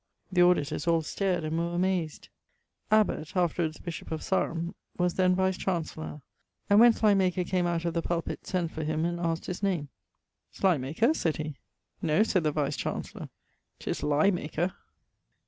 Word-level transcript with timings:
The 0.31 0.41
auditors 0.41 0.87
all 0.87 1.03
stared 1.03 1.43
and 1.43 1.59
were 1.59 1.75
amazed:... 1.75 2.29
Abbot 2.89 3.37
(afterwards 3.37 3.77
bishop 3.77 4.09
of 4.11 4.23
Sarum) 4.23 4.73
was 4.97 5.13
then 5.13 5.35
Vice 5.35 5.63
cancellor, 5.63 6.23
and 6.71 6.79
when 6.79 6.91
Slymaker 6.91 7.43
came 7.43 7.67
out 7.67 7.85
of 7.85 7.93
the 7.93 8.01
pulpit, 8.01 8.47
sends 8.47 8.71
for 8.71 8.83
him, 8.83 9.05
and 9.05 9.19
asked 9.19 9.45
his 9.45 9.61
name: 9.61 9.89
'Slymaker,' 10.49 11.13
sayd 11.13 11.37
he; 11.37 11.55
'No,' 12.01 12.23
sayd 12.23 12.41
the 12.45 12.51
Vice 12.51 12.77
canc., 12.77 13.29
''tis 13.79 14.01
Lyemaker.' 14.01 14.69
Dr. 14.69 14.75